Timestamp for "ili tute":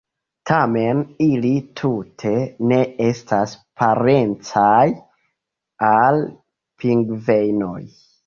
1.25-2.31